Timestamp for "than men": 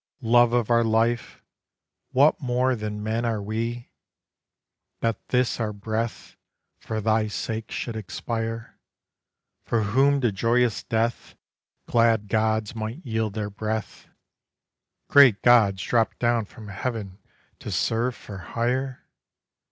2.75-3.23